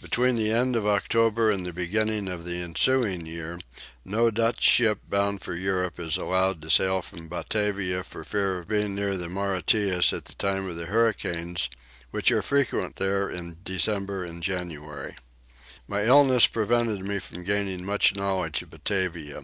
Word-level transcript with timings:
Between 0.00 0.36
the 0.36 0.50
end 0.50 0.74
of 0.74 0.86
October 0.86 1.50
and 1.50 1.66
the 1.66 1.70
beginning 1.70 2.28
of 2.28 2.46
the 2.46 2.62
ensuing 2.62 3.26
year 3.26 3.58
no 4.06 4.30
Dutch 4.30 4.62
ship 4.62 5.00
bound 5.06 5.42
for 5.42 5.54
Europe 5.54 6.00
is 6.00 6.16
allowed 6.16 6.62
to 6.62 6.70
sail 6.70 7.02
from 7.02 7.28
Batavia 7.28 8.02
for 8.02 8.24
fear 8.24 8.56
of 8.60 8.68
being 8.68 8.94
near 8.94 9.18
the 9.18 9.28
Mauritius 9.28 10.14
at 10.14 10.24
the 10.24 10.32
time 10.36 10.66
of 10.66 10.76
the 10.76 10.86
hurricanes 10.86 11.68
which 12.10 12.30
are 12.32 12.40
frequent 12.40 12.96
there 12.96 13.28
in 13.28 13.58
December 13.64 14.24
and 14.24 14.42
January. 14.42 15.14
My 15.86 16.06
illness 16.06 16.46
prevented 16.46 17.04
me 17.04 17.18
from 17.18 17.44
gaining 17.44 17.84
much 17.84 18.14
knowledge 18.16 18.62
of 18.62 18.70
Batavia. 18.70 19.42